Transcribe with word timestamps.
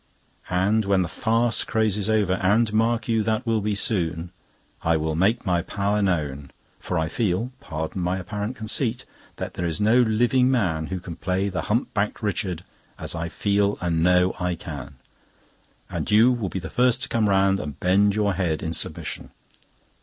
And 0.49 0.83
when 0.85 1.03
the 1.03 1.07
farce 1.07 1.63
craze 1.63 1.95
is 1.95 2.09
over—and, 2.09 2.73
mark 2.73 3.07
you, 3.07 3.21
that 3.21 3.45
will 3.45 3.61
be 3.61 3.75
soon—I 3.75 4.97
will 4.97 5.15
make 5.15 5.45
my 5.45 5.61
power 5.61 6.01
known; 6.01 6.49
for 6.79 6.97
I 6.97 7.07
feel—pardon 7.07 8.01
my 8.01 8.17
apparent 8.17 8.55
conceit—that 8.55 9.53
there 9.53 9.65
is 9.67 9.79
no 9.79 10.01
living 10.01 10.49
man 10.49 10.87
who 10.87 10.99
can 10.99 11.17
play 11.17 11.49
the 11.49 11.61
hump 11.69 11.93
backed 11.93 12.23
Richard 12.23 12.63
as 12.97 13.13
I 13.13 13.29
feel 13.29 13.77
and 13.79 14.01
know 14.01 14.33
I 14.39 14.55
can. 14.55 14.95
"And 15.87 16.09
you 16.09 16.31
will 16.31 16.49
be 16.49 16.57
the 16.57 16.71
first 16.71 17.03
to 17.03 17.07
come 17.07 17.29
round 17.29 17.59
and 17.59 17.79
bend 17.79 18.15
your 18.15 18.33
head 18.33 18.63
in 18.63 18.73
submission. 18.73 19.29